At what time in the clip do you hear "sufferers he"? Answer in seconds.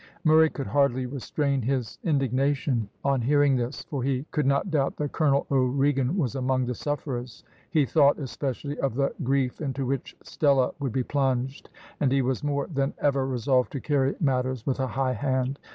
6.73-7.85